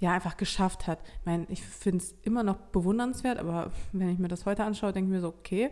ja 0.00 0.12
einfach 0.12 0.36
geschafft 0.36 0.86
hat. 0.86 1.00
Ich 1.20 1.26
meine, 1.26 1.46
ich 1.48 1.62
finde 1.64 1.98
es 1.98 2.14
immer 2.22 2.42
noch 2.42 2.56
bewundernswert, 2.56 3.38
aber 3.38 3.72
wenn 3.92 4.10
ich 4.10 4.18
mir 4.18 4.28
das 4.28 4.46
heute 4.46 4.64
anschaue, 4.64 4.92
denke 4.92 5.08
ich 5.08 5.14
mir 5.14 5.20
so, 5.20 5.28
okay, 5.28 5.70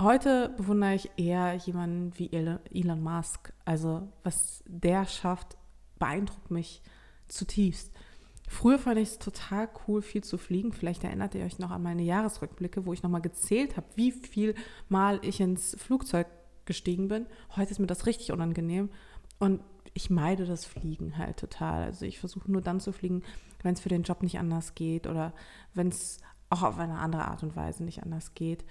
heute 0.00 0.50
bewundere 0.56 0.94
ich 0.94 1.10
eher 1.16 1.54
jemanden 1.54 2.18
wie 2.18 2.30
Elon 2.32 3.02
Musk. 3.02 3.52
Also 3.64 4.08
was 4.22 4.62
der 4.66 5.06
schafft, 5.06 5.56
beeindruckt 5.98 6.50
mich 6.50 6.82
zutiefst. 7.28 7.90
Früher 8.48 8.78
fand 8.78 8.98
ich 8.98 9.08
es 9.08 9.18
total 9.18 9.68
cool, 9.86 10.02
viel 10.02 10.22
zu 10.22 10.36
fliegen. 10.36 10.72
Vielleicht 10.72 11.02
erinnert 11.02 11.34
ihr 11.34 11.44
euch 11.44 11.58
noch 11.58 11.70
an 11.70 11.82
meine 11.82 12.02
Jahresrückblicke, 12.02 12.84
wo 12.84 12.92
ich 12.92 13.02
nochmal 13.02 13.22
gezählt 13.22 13.76
habe, 13.76 13.86
wie 13.94 14.12
viel 14.12 14.54
Mal 14.88 15.18
ich 15.22 15.40
ins 15.40 15.76
Flugzeug 15.80 16.26
gestiegen 16.66 17.08
bin. 17.08 17.26
Heute 17.56 17.70
ist 17.70 17.78
mir 17.78 17.86
das 17.86 18.06
richtig 18.06 18.32
unangenehm. 18.32 18.90
Und 19.38 19.60
ich 19.94 20.10
meide 20.10 20.44
das 20.44 20.64
Fliegen 20.66 21.16
halt 21.16 21.38
total. 21.38 21.84
Also 21.84 22.04
ich 22.04 22.18
versuche 22.18 22.50
nur 22.50 22.60
dann 22.60 22.80
zu 22.80 22.92
fliegen, 22.92 23.22
wenn 23.62 23.74
es 23.74 23.80
für 23.80 23.88
den 23.88 24.02
Job 24.02 24.22
nicht 24.22 24.38
anders 24.38 24.74
geht 24.74 25.06
oder 25.06 25.32
wenn 25.72 25.88
es 25.88 26.18
auch 26.50 26.62
auf 26.62 26.78
eine 26.78 26.98
andere 26.98 27.26
Art 27.26 27.42
und 27.42 27.56
Weise 27.56 27.82
nicht 27.82 28.02
anders 28.02 28.34
geht. 28.34 28.64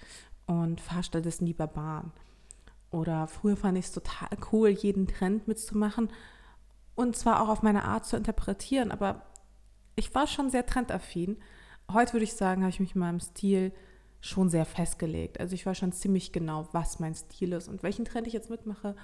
Und 0.46 0.80
fahre 0.80 1.02
stattdessen 1.02 1.46
lieber 1.46 1.66
Bahn. 1.66 2.12
Oder 2.90 3.26
früher 3.26 3.56
fand 3.56 3.78
ich 3.78 3.86
es 3.86 3.92
total 3.92 4.28
cool, 4.52 4.68
jeden 4.68 5.06
Trend 5.06 5.48
mitzumachen 5.48 6.10
und 6.94 7.16
zwar 7.16 7.42
auch 7.42 7.48
auf 7.48 7.62
meine 7.62 7.84
Art 7.84 8.06
zu 8.06 8.16
interpretieren. 8.16 8.90
Aber 8.90 9.26
ich 9.96 10.14
war 10.14 10.26
schon 10.26 10.50
sehr 10.50 10.66
trendaffin. 10.66 11.38
Heute 11.92 12.14
würde 12.14 12.24
ich 12.24 12.34
sagen, 12.34 12.62
habe 12.62 12.70
ich 12.70 12.80
mich 12.80 12.94
in 12.94 13.00
meinem 13.00 13.20
Stil 13.20 13.72
schon 14.20 14.48
sehr 14.48 14.64
festgelegt. 14.64 15.40
Also 15.40 15.54
ich 15.54 15.66
weiß 15.66 15.76
schon 15.76 15.92
ziemlich 15.92 16.32
genau, 16.32 16.68
was 16.72 17.00
mein 17.00 17.14
Stil 17.14 17.52
ist 17.52 17.68
und 17.68 17.82
welchen 17.82 18.04
Trend 18.04 18.26
ich 18.26 18.32
jetzt 18.32 18.48
mitmache 18.48 18.96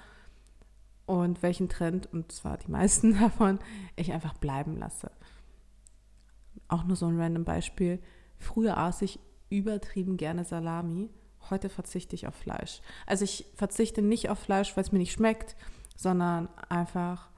und 1.05 1.43
welchen 1.43 1.69
Trend, 1.69 2.11
und 2.11 2.31
zwar 2.31 2.57
die 2.57 2.71
meisten 2.71 3.13
davon, 3.19 3.59
ich 3.95 4.13
einfach 4.13 4.33
bleiben 4.33 4.77
lasse. 4.77 5.11
Auch 6.67 6.85
nur 6.85 6.95
so 6.95 7.07
ein 7.07 7.19
random 7.19 7.43
Beispiel. 7.43 7.99
Früher 8.39 8.77
aß 8.77 9.01
ich 9.03 9.19
übertrieben 9.49 10.17
gerne 10.17 10.43
Salami. 10.45 11.09
Heute 11.49 11.69
verzichte 11.69 12.15
ich 12.15 12.27
auf 12.27 12.35
Fleisch. 12.35 12.81
Also 13.05 13.25
ich 13.25 13.45
verzichte 13.55 14.01
nicht 14.01 14.29
auf 14.29 14.39
Fleisch, 14.39 14.75
weil 14.75 14.83
es 14.83 14.91
mir 14.91 14.99
nicht 14.99 15.11
schmeckt, 15.11 15.55
sondern 15.95 16.49
einfach, 16.69 17.29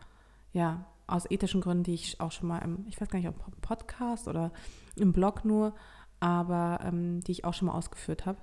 ja, 0.51 0.85
aus 1.07 1.29
ethischen 1.29 1.61
Gründen, 1.61 1.83
die 1.83 1.93
ich 1.93 2.19
auch 2.19 2.31
schon 2.31 2.47
mal 2.47 2.59
im, 2.59 2.85
ich 2.87 2.99
weiß 2.99 3.09
gar 3.09 3.19
nicht, 3.19 3.27
ob 3.27 3.61
Podcast 3.61 4.27
oder 4.27 4.51
im 4.95 5.13
Blog 5.13 5.45
nur, 5.45 5.75
aber 6.19 6.79
ähm, 6.83 7.21
die 7.21 7.33
ich 7.33 7.45
auch 7.45 7.53
schon 7.53 7.67
mal 7.67 7.75
ausgeführt 7.75 8.25
habe. 8.25 8.37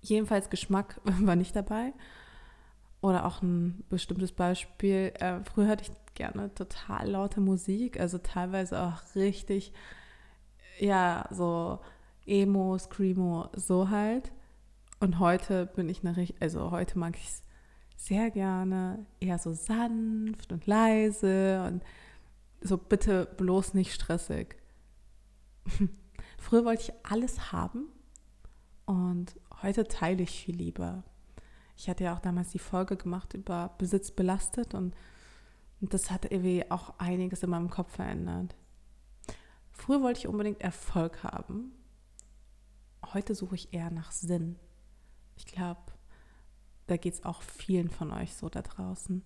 Jedenfalls 0.00 0.50
Geschmack 0.50 1.00
war 1.04 1.36
nicht 1.36 1.56
dabei. 1.56 1.92
Oder 3.00 3.26
auch 3.26 3.42
ein 3.42 3.84
bestimmtes 3.90 4.32
Beispiel. 4.32 5.12
Äh, 5.18 5.40
früher 5.44 5.68
hatte 5.68 5.84
ich 5.84 5.92
gerne 6.14 6.54
total 6.54 7.10
laute 7.10 7.40
Musik, 7.40 8.00
also 8.00 8.18
teilweise 8.18 8.80
auch 8.80 9.14
richtig, 9.14 9.72
ja, 10.78 11.26
so 11.30 11.80
Emo, 12.26 12.78
Screamo, 12.78 13.48
so 13.54 13.90
halt. 13.90 14.32
Und 15.00 15.18
heute 15.18 15.66
bin 15.66 15.88
ich 15.88 16.04
eine, 16.04 16.26
also 16.40 16.70
heute 16.70 16.98
mag 16.98 17.16
ich 17.16 17.28
es 17.28 17.42
sehr 17.96 18.30
gerne 18.30 19.06
eher 19.20 19.38
so 19.38 19.52
sanft 19.52 20.52
und 20.52 20.66
leise 20.66 21.64
und 21.66 21.82
so 22.60 22.76
bitte 22.78 23.26
bloß 23.36 23.74
nicht 23.74 23.92
stressig. 23.92 24.56
Früher 26.38 26.64
wollte 26.64 26.82
ich 26.82 26.92
alles 27.10 27.52
haben 27.52 27.86
und 28.86 29.34
heute 29.62 29.84
teile 29.84 30.22
ich 30.22 30.30
viel 30.30 30.56
lieber. 30.56 31.04
Ich 31.76 31.88
hatte 31.88 32.04
ja 32.04 32.14
auch 32.14 32.20
damals 32.20 32.50
die 32.50 32.58
Folge 32.58 32.96
gemacht 32.96 33.34
über 33.34 33.74
Besitz 33.78 34.10
belastet 34.10 34.74
und, 34.74 34.94
und 35.80 35.94
das 35.94 36.10
hat 36.10 36.30
irgendwie 36.30 36.70
auch 36.70 36.98
einiges 36.98 37.42
in 37.42 37.50
meinem 37.50 37.70
Kopf 37.70 37.96
verändert. 37.96 38.54
Früher 39.72 40.02
wollte 40.02 40.20
ich 40.20 40.28
unbedingt 40.28 40.60
Erfolg 40.60 41.24
haben. 41.24 41.72
Heute 43.12 43.34
suche 43.34 43.56
ich 43.56 43.72
eher 43.72 43.90
nach 43.90 44.12
Sinn. 44.12 44.56
Ich 45.36 45.46
glaube, 45.46 45.80
da 46.86 46.96
geht 46.96 47.14
es 47.14 47.24
auch 47.24 47.42
vielen 47.42 47.88
von 47.88 48.12
euch 48.12 48.34
so 48.34 48.48
da 48.48 48.62
draußen. 48.62 49.22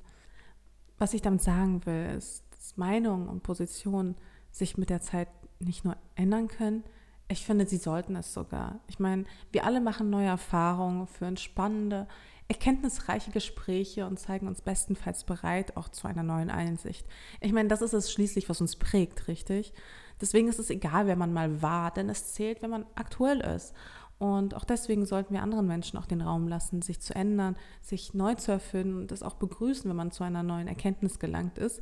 Was 0.99 1.15
ich 1.15 1.23
damit 1.23 1.43
sagen 1.43 1.85
will, 1.87 2.15
ist, 2.17 2.45
dass 2.50 2.77
Meinungen 2.77 3.29
und 3.29 3.43
Positionen 3.43 4.17
sich 4.50 4.79
mit 4.79 4.91
der 4.91 5.00
Zeit 5.00 5.29
nicht 5.61 5.85
nur 5.85 5.97
ändern 6.15 6.49
können, 6.49 6.85
ich 7.31 7.45
finde, 7.45 7.67
sie 7.67 7.77
sollten 7.77 8.17
es 8.17 8.33
sogar. 8.33 8.81
Ich 8.88 8.99
meine, 8.99 9.25
wir 9.53 9.65
alle 9.65 9.81
machen 9.81 10.09
neue 10.09 10.29
Erfahrungen, 10.29 11.07
führen 11.07 11.37
spannende, 11.37 12.09
erkenntnisreiche 12.49 13.31
Gespräche 13.31 14.07
und 14.07 14.19
zeigen 14.19 14.49
uns 14.49 14.62
bestenfalls 14.62 15.25
bereit 15.25 15.77
auch 15.77 15.91
zu 15.91 16.09
einer 16.09 16.23
neuen 16.23 16.50
Einsicht. 16.50 17.07
Ich 17.41 17.53
meine, 17.53 17.69
das 17.69 17.83
ist 17.83 17.93
es 17.93 18.11
schließlich, 18.11 18.49
was 18.49 18.62
uns 18.62 18.77
prägt, 18.77 19.29
richtig? 19.29 19.75
Deswegen 20.23 20.49
ist 20.49 20.59
es 20.59 20.71
egal, 20.71 21.07
wer 21.07 21.17
man 21.17 21.35
mal 21.35 21.61
war, 21.61 21.91
denn 21.91 22.09
es 22.09 22.33
zählt, 22.33 22.62
wenn 22.62 22.71
man 22.71 22.87
aktuell 22.95 23.41
ist. 23.41 23.75
Und 24.19 24.55
auch 24.55 24.65
deswegen 24.65 25.07
sollten 25.07 25.33
wir 25.33 25.43
anderen 25.43 25.67
Menschen 25.67 25.99
auch 25.99 26.07
den 26.07 26.21
Raum 26.21 26.49
lassen, 26.49 26.83
sich 26.83 27.01
zu 27.01 27.15
ändern, 27.15 27.57
sich 27.81 28.15
neu 28.15 28.35
zu 28.35 28.51
erfinden 28.51 29.03
und 29.03 29.11
das 29.13 29.23
auch 29.23 29.35
begrüßen, 29.35 29.89
wenn 29.89 29.97
man 29.97 30.11
zu 30.11 30.25
einer 30.25 30.43
neuen 30.43 30.67
Erkenntnis 30.67 31.21
gelangt 31.21 31.57
ist, 31.57 31.81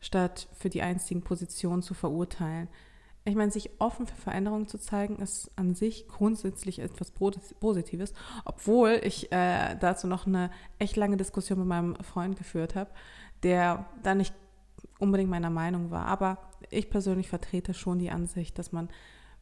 statt 0.00 0.48
für 0.58 0.70
die 0.70 0.82
einzigen 0.82 1.22
Positionen 1.22 1.82
zu 1.82 1.94
verurteilen. 1.94 2.68
Ich 3.24 3.34
meine, 3.34 3.50
sich 3.50 3.70
offen 3.78 4.06
für 4.06 4.16
Veränderungen 4.16 4.66
zu 4.66 4.78
zeigen, 4.78 5.16
ist 5.16 5.50
an 5.54 5.74
sich 5.74 6.08
grundsätzlich 6.08 6.78
etwas 6.78 7.10
Positives, 7.10 8.14
obwohl 8.44 9.00
ich 9.04 9.30
äh, 9.30 9.76
dazu 9.78 10.06
noch 10.06 10.26
eine 10.26 10.50
echt 10.78 10.96
lange 10.96 11.16
Diskussion 11.16 11.58
mit 11.58 11.68
meinem 11.68 11.94
Freund 11.96 12.36
geführt 12.36 12.74
habe, 12.74 12.90
der 13.42 13.86
da 14.02 14.14
nicht 14.14 14.34
unbedingt 14.98 15.30
meiner 15.30 15.50
Meinung 15.50 15.90
war. 15.90 16.06
Aber 16.06 16.38
ich 16.70 16.90
persönlich 16.90 17.28
vertrete 17.28 17.74
schon 17.74 17.98
die 17.98 18.10
Ansicht, 18.10 18.58
dass 18.58 18.72
man 18.72 18.88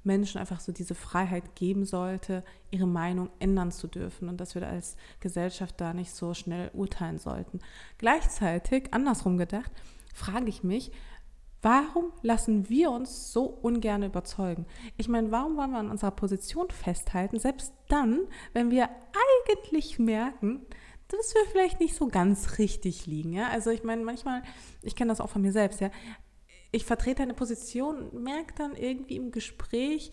Menschen 0.07 0.39
einfach 0.39 0.61
so 0.61 0.73
diese 0.73 0.95
Freiheit 0.95 1.55
geben 1.55 1.85
sollte, 1.85 2.45
ihre 2.71 2.87
Meinung 2.87 3.31
ändern 3.39 3.73
zu 3.73 3.89
dürfen 3.89 4.29
und 4.29 4.41
dass 4.41 4.55
wir 4.55 4.67
als 4.67 4.97
Gesellschaft 5.21 5.81
da 5.81 5.93
nicht 5.93 6.13
so 6.13 6.35
schnell 6.35 6.71
urteilen 6.73 7.19
sollten. 7.19 7.61
Gleichzeitig, 7.99 8.95
andersrum 8.95 9.37
gedacht, 9.37 9.71
frage 10.15 10.49
ich 10.49 10.63
mich, 10.63 10.93
Warum 11.63 12.13
lassen 12.23 12.69
wir 12.69 12.93
uns 12.93 13.33
so 13.33 13.45
ungern 13.45 14.05
überzeugen? 14.05 14.67
Ich 14.97 15.09
meine, 15.09 15.33
warum 15.33 15.57
wollen 15.57 15.73
wir 15.73 15.79
an 15.79 15.91
unserer 15.91 16.13
Position 16.13 16.71
festhalten, 16.71 17.41
selbst 17.41 17.73
dann, 17.89 18.21
wenn 18.53 18.71
wir 18.71 18.89
eigentlich 19.49 19.99
merken, 19.99 20.61
dass 21.09 21.35
wir 21.35 21.43
vielleicht 21.51 21.81
nicht 21.81 21.97
so 21.97 22.09
ganz 22.09 22.59
richtig 22.59 23.07
liegen. 23.07 23.33
Ja? 23.33 23.49
Also 23.49 23.71
ich 23.71 23.85
meine, 23.85 24.05
manchmal, 24.05 24.43
ich 24.83 24.97
kenne 24.97 25.09
das 25.09 25.21
auch 25.21 25.31
von 25.31 25.43
mir 25.43 25.53
selbst, 25.53 25.81
ja, 25.81 25.91
ich 26.73 26.85
vertrete 26.85 27.23
eine 27.23 27.35
Position, 27.35 28.23
merke 28.23 28.55
dann 28.55 28.77
irgendwie 28.77 29.17
im 29.17 29.31
Gespräch, 29.31 30.13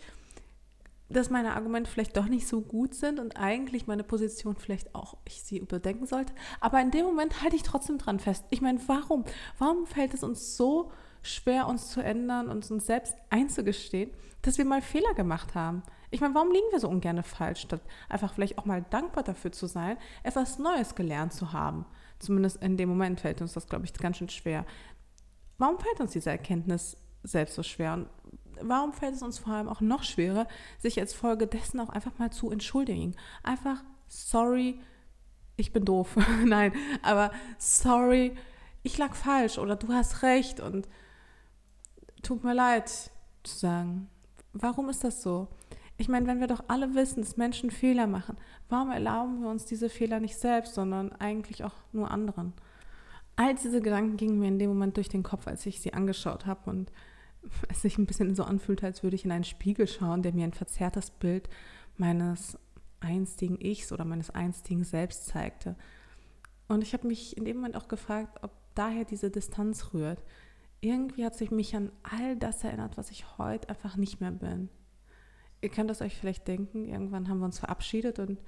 dass 1.08 1.30
meine 1.30 1.54
Argumente 1.54 1.90
vielleicht 1.90 2.16
doch 2.16 2.26
nicht 2.26 2.48
so 2.48 2.60
gut 2.60 2.94
sind 2.94 3.20
und 3.20 3.36
eigentlich 3.36 3.86
meine 3.86 4.04
Position 4.04 4.56
vielleicht 4.56 4.94
auch 4.94 5.16
ich 5.24 5.42
sie 5.42 5.58
überdenken 5.58 6.06
sollte. 6.06 6.32
Aber 6.60 6.80
in 6.80 6.90
dem 6.90 7.04
Moment 7.04 7.42
halte 7.42 7.56
ich 7.56 7.62
trotzdem 7.62 7.98
dran 7.98 8.18
fest. 8.18 8.44
Ich 8.50 8.60
meine, 8.60 8.80
warum? 8.86 9.24
Warum 9.58 9.86
fällt 9.86 10.14
es 10.14 10.22
uns 10.22 10.56
so 10.56 10.90
schwer, 11.22 11.68
uns 11.68 11.90
zu 11.90 12.02
ändern 12.02 12.48
und 12.48 12.70
uns 12.70 12.86
selbst 12.86 13.14
einzugestehen, 13.30 14.10
dass 14.42 14.58
wir 14.58 14.64
mal 14.64 14.82
Fehler 14.82 15.14
gemacht 15.14 15.54
haben? 15.54 15.82
Ich 16.10 16.20
meine, 16.20 16.34
warum 16.34 16.52
liegen 16.52 16.70
wir 16.70 16.80
so 16.80 16.88
ungern 16.88 17.22
falsch, 17.22 17.62
statt 17.62 17.80
einfach 18.08 18.34
vielleicht 18.34 18.58
auch 18.58 18.66
mal 18.66 18.84
dankbar 18.88 19.24
dafür 19.24 19.52
zu 19.52 19.66
sein, 19.66 19.96
etwas 20.22 20.58
Neues 20.58 20.94
gelernt 20.94 21.32
zu 21.32 21.52
haben? 21.52 21.86
Zumindest 22.18 22.62
in 22.62 22.76
dem 22.76 22.88
Moment 22.88 23.20
fällt 23.20 23.40
uns 23.42 23.52
das, 23.52 23.66
glaube 23.66 23.84
ich, 23.84 23.92
ganz 23.92 24.18
schön 24.18 24.28
schwer. 24.28 24.64
Warum 25.58 25.78
fällt 25.78 26.00
uns 26.00 26.12
diese 26.12 26.30
Erkenntnis 26.30 26.96
selbst 27.22 27.54
so 27.54 27.62
schwer? 27.62 27.94
Und 27.94 28.08
warum 28.60 28.92
fällt 28.92 29.14
es 29.14 29.22
uns 29.22 29.38
vor 29.38 29.54
allem 29.54 29.68
auch 29.68 29.80
noch 29.80 30.02
schwerer, 30.02 30.46
sich 30.78 30.98
als 31.00 31.14
Folge 31.14 31.46
dessen 31.46 31.80
auch 31.80 31.90
einfach 31.90 32.18
mal 32.18 32.30
zu 32.30 32.50
entschuldigen? 32.50 33.14
Einfach, 33.42 33.82
sorry, 34.08 34.78
ich 35.56 35.72
bin 35.72 35.84
doof. 35.84 36.16
Nein, 36.44 36.72
aber 37.02 37.30
sorry, 37.58 38.36
ich 38.82 38.98
lag 38.98 39.14
falsch 39.14 39.58
oder 39.58 39.76
du 39.76 39.88
hast 39.88 40.22
recht 40.22 40.60
und 40.60 40.88
tut 42.22 42.44
mir 42.44 42.54
leid 42.54 42.88
zu 43.42 43.58
sagen. 43.58 44.08
Warum 44.52 44.88
ist 44.88 45.04
das 45.04 45.22
so? 45.22 45.48
Ich 45.96 46.08
meine, 46.08 46.26
wenn 46.26 46.40
wir 46.40 46.48
doch 46.48 46.64
alle 46.68 46.94
wissen, 46.94 47.22
dass 47.22 47.36
Menschen 47.36 47.70
Fehler 47.70 48.06
machen, 48.06 48.36
warum 48.68 48.90
erlauben 48.90 49.42
wir 49.42 49.48
uns 49.48 49.64
diese 49.64 49.88
Fehler 49.88 50.18
nicht 50.18 50.36
selbst, 50.36 50.74
sondern 50.74 51.12
eigentlich 51.12 51.62
auch 51.62 51.74
nur 51.92 52.10
anderen? 52.10 52.52
All 53.36 53.54
diese 53.54 53.80
Gedanken 53.80 54.16
gingen 54.16 54.38
mir 54.38 54.48
in 54.48 54.58
dem 54.58 54.70
Moment 54.70 54.96
durch 54.96 55.08
den 55.08 55.22
Kopf, 55.22 55.46
als 55.46 55.66
ich 55.66 55.80
sie 55.80 55.92
angeschaut 55.92 56.46
habe 56.46 56.70
und 56.70 56.92
es 57.68 57.82
sich 57.82 57.98
ein 57.98 58.06
bisschen 58.06 58.34
so 58.34 58.44
anfühlt, 58.44 58.84
als 58.84 59.02
würde 59.02 59.16
ich 59.16 59.24
in 59.24 59.32
einen 59.32 59.44
Spiegel 59.44 59.86
schauen, 59.86 60.22
der 60.22 60.32
mir 60.32 60.44
ein 60.44 60.52
verzerrtes 60.52 61.10
Bild 61.10 61.48
meines 61.96 62.58
einstigen 63.00 63.60
Ichs 63.60 63.92
oder 63.92 64.04
meines 64.04 64.30
einstigen 64.30 64.84
Selbst 64.84 65.26
zeigte. 65.26 65.76
Und 66.68 66.82
ich 66.82 66.92
habe 66.94 67.06
mich 67.06 67.36
in 67.36 67.44
dem 67.44 67.56
Moment 67.56 67.76
auch 67.76 67.88
gefragt, 67.88 68.38
ob 68.42 68.52
daher 68.74 69.04
diese 69.04 69.30
Distanz 69.30 69.92
rührt. 69.92 70.24
Irgendwie 70.80 71.24
hat 71.24 71.36
sich 71.36 71.50
mich 71.50 71.76
an 71.76 71.92
all 72.02 72.36
das 72.36 72.64
erinnert, 72.64 72.96
was 72.96 73.10
ich 73.10 73.38
heute 73.38 73.68
einfach 73.68 73.96
nicht 73.96 74.20
mehr 74.20 74.30
bin. 74.30 74.68
ihr 75.60 75.70
könnt 75.70 75.90
es 75.90 76.02
euch 76.02 76.14
vielleicht 76.14 76.46
denken, 76.46 76.86
irgendwann 76.86 77.28
haben 77.28 77.38
wir 77.38 77.46
uns 77.46 77.58
verabschiedet 77.58 78.18
und 78.18 78.38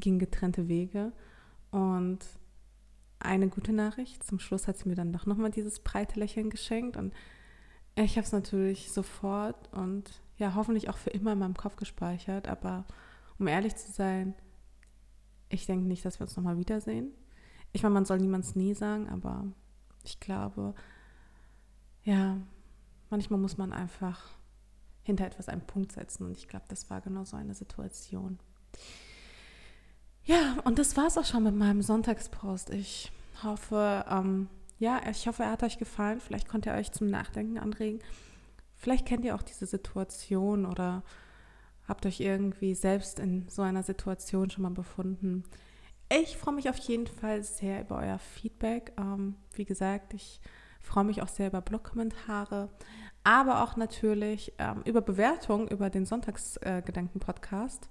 gingen 0.00 0.18
getrennte 0.18 0.68
Wege. 0.68 1.12
Und 1.70 2.18
eine 3.24 3.48
gute 3.48 3.72
Nachricht, 3.72 4.22
zum 4.24 4.38
Schluss 4.38 4.68
hat 4.68 4.78
sie 4.78 4.88
mir 4.88 4.94
dann 4.94 5.12
doch 5.12 5.26
nochmal 5.26 5.50
dieses 5.50 5.80
breite 5.80 6.18
Lächeln 6.18 6.50
geschenkt 6.50 6.96
und 6.96 7.12
ich 7.94 8.16
habe 8.16 8.26
es 8.26 8.32
natürlich 8.32 8.90
sofort 8.90 9.72
und 9.72 10.22
ja, 10.38 10.54
hoffentlich 10.54 10.88
auch 10.88 10.96
für 10.96 11.10
immer 11.10 11.32
in 11.32 11.38
meinem 11.38 11.56
Kopf 11.56 11.76
gespeichert, 11.76 12.48
aber 12.48 12.84
um 13.38 13.46
ehrlich 13.46 13.76
zu 13.76 13.92
sein, 13.92 14.34
ich 15.48 15.66
denke 15.66 15.86
nicht, 15.86 16.04
dass 16.04 16.18
wir 16.18 16.24
uns 16.24 16.36
nochmal 16.36 16.58
wiedersehen. 16.58 17.12
Ich 17.72 17.82
meine, 17.82 17.94
man 17.94 18.04
soll 18.04 18.18
niemands 18.18 18.56
nie 18.56 18.74
sagen, 18.74 19.08
aber 19.08 19.46
ich 20.04 20.20
glaube, 20.20 20.74
ja, 22.04 22.38
manchmal 23.10 23.38
muss 23.38 23.58
man 23.58 23.72
einfach 23.72 24.30
hinter 25.02 25.26
etwas 25.26 25.48
einen 25.48 25.66
Punkt 25.66 25.92
setzen 25.92 26.24
und 26.24 26.36
ich 26.36 26.48
glaube, 26.48 26.64
das 26.68 26.88
war 26.90 27.00
genau 27.00 27.24
so 27.24 27.36
eine 27.36 27.54
Situation. 27.54 28.38
Ja, 30.24 30.58
und 30.64 30.78
das 30.78 30.96
war 30.96 31.06
es 31.06 31.18
auch 31.18 31.24
schon 31.24 31.42
mit 31.42 31.54
meinem 31.56 31.82
Sonntagspost. 31.82 32.70
Ich 32.70 33.10
hoffe, 33.42 34.04
ähm, 34.08 34.48
ja, 34.78 35.00
ich 35.10 35.26
hoffe, 35.26 35.42
er 35.42 35.50
hat 35.52 35.62
euch 35.62 35.78
gefallen. 35.78 36.20
Vielleicht 36.20 36.48
konnte 36.48 36.70
er 36.70 36.76
euch 36.76 36.92
zum 36.92 37.08
Nachdenken 37.08 37.58
anregen. 37.58 38.00
Vielleicht 38.76 39.06
kennt 39.06 39.24
ihr 39.24 39.34
auch 39.34 39.42
diese 39.42 39.66
Situation 39.66 40.66
oder 40.66 41.02
habt 41.88 42.06
euch 42.06 42.20
irgendwie 42.20 42.74
selbst 42.74 43.18
in 43.18 43.48
so 43.48 43.62
einer 43.62 43.82
Situation 43.82 44.50
schon 44.50 44.62
mal 44.62 44.70
befunden. 44.70 45.44
Ich 46.08 46.36
freue 46.36 46.54
mich 46.54 46.68
auf 46.68 46.78
jeden 46.78 47.06
Fall 47.06 47.42
sehr 47.42 47.80
über 47.80 47.98
euer 47.98 48.18
Feedback. 48.18 48.92
Ähm, 48.98 49.36
wie 49.54 49.64
gesagt, 49.64 50.14
ich 50.14 50.40
freue 50.80 51.04
mich 51.04 51.22
auch 51.22 51.28
sehr 51.28 51.48
über 51.48 51.60
Blogkommentare, 51.60 52.68
aber 53.24 53.62
auch 53.62 53.76
natürlich 53.76 54.52
ähm, 54.58 54.82
über 54.84 55.00
Bewertungen 55.00 55.68
über 55.68 55.90
den 55.90 56.04
Sonntagsgedanken-Podcast. 56.04 57.88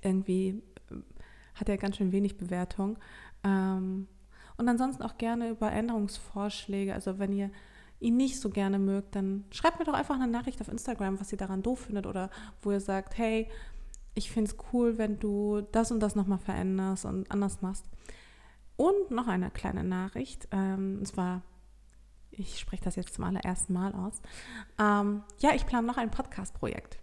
Irgendwie 0.00 0.62
hat 1.54 1.68
er 1.68 1.78
ganz 1.78 1.96
schön 1.96 2.12
wenig 2.12 2.36
Bewertung. 2.36 2.98
Ähm, 3.44 4.08
und 4.56 4.68
ansonsten 4.68 5.02
auch 5.02 5.18
gerne 5.18 5.50
über 5.50 5.72
Änderungsvorschläge. 5.72 6.94
Also 6.94 7.18
wenn 7.18 7.32
ihr 7.32 7.50
ihn 8.00 8.16
nicht 8.16 8.40
so 8.40 8.50
gerne 8.50 8.78
mögt, 8.78 9.14
dann 9.14 9.44
schreibt 9.50 9.78
mir 9.78 9.84
doch 9.84 9.94
einfach 9.94 10.16
eine 10.16 10.28
Nachricht 10.28 10.60
auf 10.60 10.68
Instagram, 10.68 11.20
was 11.20 11.32
ihr 11.32 11.38
daran 11.38 11.62
doof 11.62 11.80
findet 11.80 12.06
oder 12.06 12.30
wo 12.60 12.72
ihr 12.72 12.80
sagt, 12.80 13.16
hey, 13.16 13.48
ich 14.14 14.30
finde 14.30 14.50
es 14.50 14.56
cool, 14.72 14.98
wenn 14.98 15.18
du 15.18 15.62
das 15.72 15.90
und 15.90 16.00
das 16.00 16.14
nochmal 16.14 16.38
veränderst 16.38 17.04
und 17.04 17.30
anders 17.30 17.62
machst. 17.62 17.86
Und 18.76 19.10
noch 19.10 19.28
eine 19.28 19.50
kleine 19.50 19.84
Nachricht. 19.84 20.48
Ähm, 20.50 20.96
und 20.98 21.06
zwar, 21.06 21.42
ich 22.30 22.58
spreche 22.58 22.84
das 22.84 22.96
jetzt 22.96 23.14
zum 23.14 23.24
allerersten 23.24 23.72
Mal 23.72 23.94
aus. 23.94 24.20
Ähm, 24.78 25.22
ja, 25.38 25.54
ich 25.54 25.66
plane 25.66 25.86
noch 25.86 25.96
ein 25.96 26.10
Podcast-Projekt. 26.10 26.98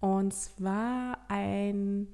Und 0.00 0.32
zwar 0.32 1.18
ein 1.28 2.08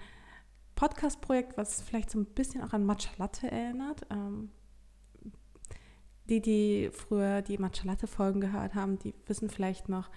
Podcast-Projekt, 0.84 1.56
was 1.56 1.80
vielleicht 1.80 2.10
so 2.10 2.18
ein 2.18 2.26
bisschen 2.26 2.62
auch 2.62 2.74
an 2.74 2.84
Matcha 2.84 3.08
Latte 3.16 3.50
erinnert. 3.50 4.02
Ähm, 4.10 4.50
die, 6.28 6.42
die 6.42 6.90
früher 6.92 7.40
die 7.40 7.56
Matcha 7.56 7.86
Latte-Folgen 7.86 8.42
gehört 8.42 8.74
haben, 8.74 8.98
die 8.98 9.14
wissen 9.24 9.48
vielleicht 9.48 9.88
noch, 9.88 10.10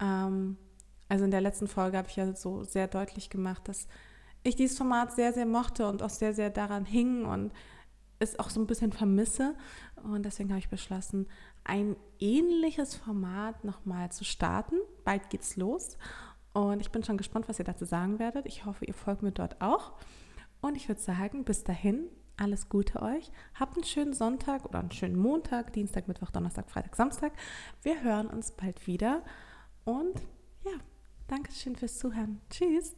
ähm, 0.00 0.56
also 1.10 1.26
in 1.26 1.30
der 1.30 1.42
letzten 1.42 1.68
Folge 1.68 1.98
habe 1.98 2.08
ich 2.08 2.16
ja 2.16 2.34
so 2.34 2.64
sehr 2.64 2.88
deutlich 2.88 3.28
gemacht, 3.28 3.68
dass 3.68 3.88
ich 4.42 4.56
dieses 4.56 4.78
Format 4.78 5.12
sehr, 5.12 5.34
sehr 5.34 5.44
mochte 5.44 5.86
und 5.86 6.02
auch 6.02 6.08
sehr, 6.08 6.32
sehr 6.32 6.48
daran 6.48 6.86
hing 6.86 7.26
und 7.26 7.52
es 8.18 8.38
auch 8.38 8.48
so 8.48 8.58
ein 8.58 8.66
bisschen 8.66 8.92
vermisse. 8.92 9.54
Und 10.02 10.24
deswegen 10.24 10.48
habe 10.48 10.60
ich 10.60 10.70
beschlossen, 10.70 11.26
ein 11.62 11.94
ähnliches 12.20 12.94
Format 12.94 13.64
nochmal 13.64 14.10
zu 14.12 14.24
starten. 14.24 14.76
Bald 15.04 15.28
geht's 15.28 15.56
los. 15.56 15.98
Und 16.56 16.80
ich 16.80 16.90
bin 16.90 17.04
schon 17.04 17.18
gespannt, 17.18 17.50
was 17.50 17.58
ihr 17.58 17.66
dazu 17.66 17.84
sagen 17.84 18.18
werdet. 18.18 18.46
Ich 18.46 18.64
hoffe, 18.64 18.86
ihr 18.86 18.94
folgt 18.94 19.20
mir 19.20 19.30
dort 19.30 19.60
auch. 19.60 19.92
Und 20.62 20.74
ich 20.74 20.88
würde 20.88 21.02
sagen, 21.02 21.44
bis 21.44 21.64
dahin, 21.64 22.06
alles 22.38 22.70
Gute 22.70 23.02
euch. 23.02 23.30
Habt 23.60 23.76
einen 23.76 23.84
schönen 23.84 24.14
Sonntag 24.14 24.64
oder 24.64 24.78
einen 24.78 24.90
schönen 24.90 25.16
Montag, 25.16 25.74
Dienstag, 25.74 26.08
Mittwoch, 26.08 26.30
Donnerstag, 26.30 26.70
Freitag, 26.70 26.96
Samstag. 26.96 27.32
Wir 27.82 28.02
hören 28.02 28.28
uns 28.28 28.52
bald 28.52 28.86
wieder. 28.86 29.22
Und 29.84 30.22
ja, 30.64 30.78
Dankeschön 31.28 31.76
fürs 31.76 31.98
Zuhören. 31.98 32.40
Tschüss. 32.48 32.96